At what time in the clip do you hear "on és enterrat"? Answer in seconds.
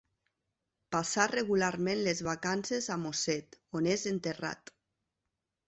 3.81-4.77